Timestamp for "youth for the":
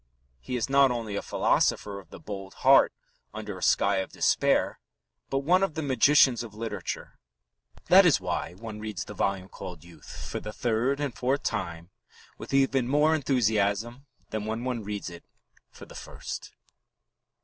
9.83-10.51